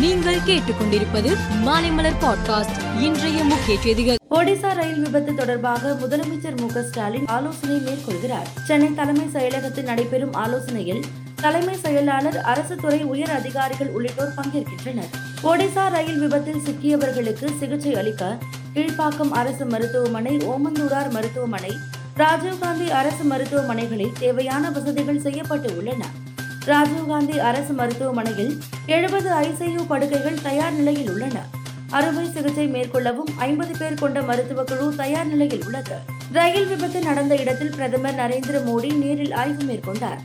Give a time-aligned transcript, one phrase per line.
[0.00, 3.00] நீங்கள் கேட்டுக்கொண்டிருப்பது மாலைமலர் பாட்காஸ்ட்.
[3.00, 4.16] இன்றைய முக்கிய செய்திகள்.
[4.30, 8.48] ஒடிசா ரயில் விபத்து தொடர்பாக முதலமைச்சர் மு ஸ்டாலின் ஆலோசனை மேற்கொள்கிறார்.
[8.64, 11.04] சென்னை தலைமை செயலகத்தில் நடைபெறும் ஆலோசனையில்
[11.34, 15.10] தலைமை செயலாளர் அரசு துறை உயர் அதிகாரிகள் உள்ளிட்டோர் பங்கேற்கின்றனர்.
[15.42, 18.38] ஒடிசா ரயில் விபத்தில் சிக்கியவர்களுக்கு சிகிச்சை அளிக்க
[18.74, 21.72] கீழ்ப்பாக்கம் அரசு மருத்துவமனை ஓமந்தூரார் மருத்துவமனை
[22.16, 26.04] ராஜீவ்காந்தி அரசு மருத்துவமனைகளில் தேவையான வசதிகள் செய்யப்பட்டு உள்ளன.
[26.66, 31.40] ராஜீவ்காந்தி அரசு மருத்துவமனையில் எழுபது ஐசியு படுக்கைகள் தயார் நிலையில் உள்ளன.
[31.90, 35.94] அறுவை சிகிச்சை மேற்கொள்ளவும் ஐம்பது பேர் கொண்ட மருத்துவக் குழு தயார் நிலையில் உள்ளது.
[36.32, 40.18] ரயில் விபத்து நடந்த இடத்தில் பிரதமர் நரேந்திர மோடி நேரில் ஆய்வு மேற்கொண்டார்.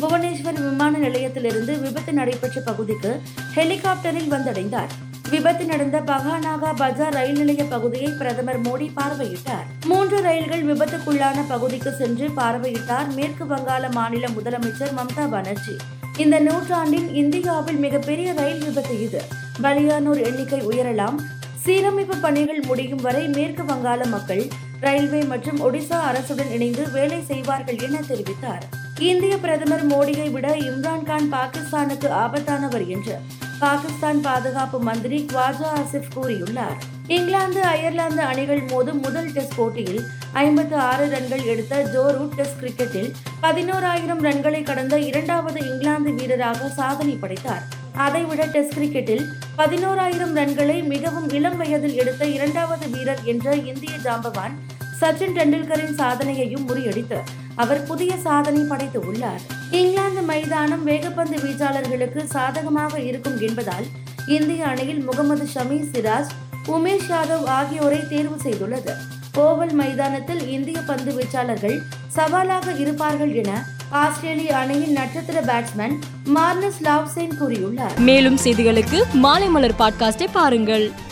[0.00, 3.20] புவனேஸ்வர் விமான நிலையத்திலிருந்து விபத்து நடைபெற்ற பகுதிக்கு
[3.54, 5.07] ஹெலிகாப்டரில் வந்தடைந்தார்.
[5.32, 9.66] விபத்து நடந்த பகானாகா பஜார் ரயில் நிலைய பகுதியை பிரதமர் மோடி பார்வையிட்டார்.
[9.90, 15.76] மூன்று ரயில்கள் விபத்துக்குள்ளான பகுதிக்கு சென்று பார்வையிட்டார் மேற்கு வங்காள மாநில முதலமைச்சர் மம்தா பானர்ஜி.
[16.16, 19.22] இந்த நூற்றாண்டின் இந்தியாவில் மிகப்பெரிய ரயில் விபத்து இது.
[19.62, 21.18] பலியானோர் எண்ணிக்கை உயரலாம்.
[21.64, 24.44] சீரமைப்பு பணிகள் முடியும் வரை மேற்கு வங்காள மக்கள்
[24.80, 28.64] ரயில்வே மற்றும் ஒடிசா அரசுடன் இணைந்து வேலை செய்வார்கள் என தெரிவித்தார்.
[28.98, 33.16] இந்திய பிரதமர் மோடியை விட இம்ரான்கான் பாகிஸ்தானுக்கு ஆபத்தானவர் என்று
[33.60, 36.76] பாகிஸ்தான் பாதுகாப்பு மந்திரி குவாஜா ஆசிப் கூறியுள்ளார்.
[37.06, 40.00] இங்கிலாந்து அயர்லாந்து அணிகள் மோதும் முதல் டெஸ்ட் போட்டியில்
[40.32, 43.10] ஐம்பத்து ஆறு ரன்கள் எடுத்த ஜோ ரூட் டெஸ்ட் கிரிக்கெட்டில்
[43.42, 47.64] பதினோராயிரம் ரன்களை கடந்த இரண்டாவது இங்கிலாந்து வீரராக சாதனை படைத்தார்.
[48.06, 49.24] அதைவிட டெஸ்ட் கிரிக்கெட்டில்
[49.56, 54.56] பதினோராயிரம் ரன்களை மிகவும் இளம் வயதில் எடுத்த இரண்டாவது வீரர் என்ற இந்திய ஜாம்பவான்
[55.00, 57.18] சச்சின் டெண்டுல்கரின் சாதனையையும் முறியடித்து
[57.58, 59.40] அவர் புதிய சாதனை படைத்து உள்ளார்.
[59.70, 63.86] இங்கிலாந்து மைதானம் வேகப்பந்து வீச்சாளர்களுக்கு சாதகமாக இருக்கும் என்பதால்
[64.26, 66.30] இந்திய அணியில் முகமது ஷமி சிராஜ்
[66.66, 68.92] உமேஷ் யாதவ் ஆகியோரை தேர்வு செய்துள்ளது.
[69.34, 71.78] ஓவல் மைதானத்தில் இந்திய பந்து வீச்சாளர்கள்
[72.08, 75.98] சவாலாக இருப்பார்கள் என ஆஸ்திரேலிய அணியின் நட்சத்திர பேட்ஸ்மேன்
[76.34, 77.98] மார்னஸ் லாவ்சேன் கூறியுள்ளார்.
[77.98, 81.06] மேலும் செய்திகளுக்கு மாலைமலர் பாட்காஸ்டை பாருங்கள்.